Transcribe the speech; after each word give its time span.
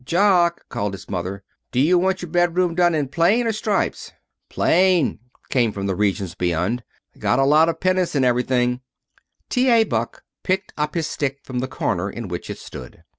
"Jock," 0.03 0.67
called 0.67 0.95
his 0.95 1.07
mother, 1.11 1.43
"do 1.71 1.79
you 1.79 1.99
want 1.99 2.23
your 2.23 2.31
bedroom 2.31 2.73
done 2.73 2.95
in 2.95 3.07
plain 3.07 3.45
or 3.45 3.51
stripes?" 3.51 4.11
"Plain," 4.49 5.19
came 5.51 5.71
from 5.71 5.85
the 5.85 5.95
regions 5.95 6.33
beyond. 6.33 6.81
"Got 7.19 7.37
a 7.37 7.45
lot 7.45 7.69
of 7.69 7.79
pennants 7.79 8.15
and 8.15 8.25
everything." 8.25 8.81
T. 9.47 9.69
A. 9.69 9.83
Buck 9.83 10.23
picked 10.41 10.73
up 10.75 10.95
his 10.95 11.05
stick 11.05 11.41
from 11.43 11.59
the 11.59 11.67
corner 11.67 12.09
in 12.09 12.29
which 12.29 12.49
it 12.49 12.57
stood. 12.57 13.03